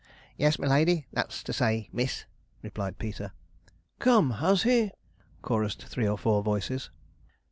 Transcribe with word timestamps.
'Yes, 0.35 0.57
my 0.57 0.65
lady 0.65 1.05
that's 1.13 1.43
to 1.43 1.53
say, 1.53 1.87
miss,' 1.93 2.25
replied 2.63 2.97
Peter. 2.97 3.33
'Come, 3.99 4.31
has 4.31 4.63
he!' 4.63 4.89
chorused 5.43 5.83
three 5.83 6.07
or 6.07 6.17
four 6.17 6.41
voices. 6.41 6.89